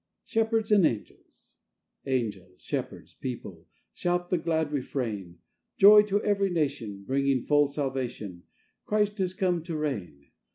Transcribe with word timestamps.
(Shepherds 0.25 0.71
and 0.71 0.83
Angels)Angels, 0.83 2.63
Shepherds, 2.63 3.13
People, 3.13 3.67
Shout 3.93 4.31
the 4.31 4.39
glad 4.39 4.71
refrain! 4.71 5.37
Joy 5.77 6.01
to 6.05 6.23
every 6.23 6.49
nationBringing 6.49 7.45
full 7.45 7.67
salvation, 7.67 8.41
Christ 8.87 9.19
has 9.19 9.35
come 9.35 9.61
to 9.61 9.77
reign. 9.77 10.31